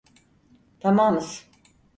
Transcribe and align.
Tamamız. 0.79 1.45